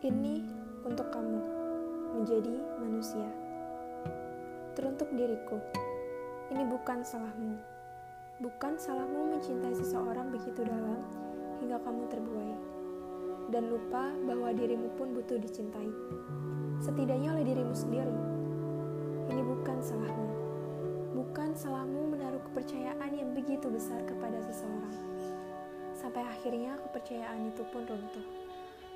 [0.00, 0.40] Ini
[0.88, 1.40] untuk kamu,
[2.16, 3.28] menjadi manusia.
[4.72, 5.60] Teruntuk diriku,
[6.48, 7.60] ini bukan salahmu.
[8.40, 11.04] Bukan salahmu mencintai seseorang begitu dalam
[11.60, 12.56] hingga kamu terbuai.
[13.52, 15.92] Dan lupa bahwa dirimu pun butuh dicintai.
[16.80, 18.16] Setidaknya oleh dirimu sendiri.
[19.28, 20.28] Ini bukan salahmu.
[21.12, 24.96] Bukan salahmu menaruh kepercayaan yang begitu besar kepada seseorang.
[25.92, 28.49] Sampai akhirnya kepercayaan itu pun runtuh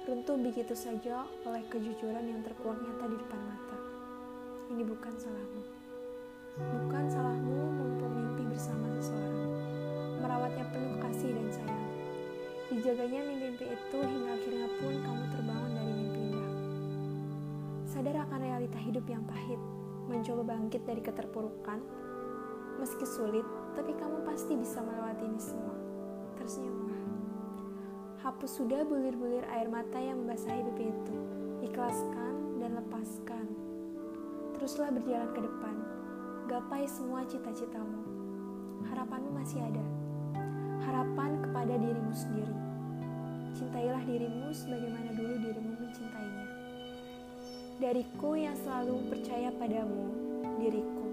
[0.05, 3.79] runtuh begitu saja oleh kejujuran yang terkuak nyata di depan mata.
[4.69, 5.63] Ini bukan salahmu.
[6.61, 9.49] Bukan salahmu memupuk mimpi bersama seseorang,
[10.21, 11.89] merawatnya penuh kasih dan sayang.
[12.69, 16.51] Dijaganya mimpi-mimpi itu hingga akhirnya pun kamu terbangun dari mimpi indah.
[17.89, 19.61] Sadar akan realita hidup yang pahit,
[20.13, 21.81] mencoba bangkit dari keterpurukan.
[22.77, 25.73] Meski sulit, tapi kamu pasti bisa melewati ini semua.
[26.37, 27.01] Tersenyumlah.
[28.25, 31.17] Hapus sudah bulir-bulir air mata yang membasahi pipi itu.
[31.61, 33.45] Ikhlaskan dan lepaskan.
[34.57, 35.77] Teruslah berjalan ke depan.
[36.49, 38.01] Gapai semua cita-citamu.
[38.89, 39.85] Harapanmu masih ada.
[40.89, 42.57] Harapan kepada dirimu sendiri.
[43.61, 46.47] Cintailah dirimu sebagaimana dulu dirimu mencintainya.
[47.77, 50.09] Dariku yang selalu percaya padamu,
[50.65, 51.04] diriku.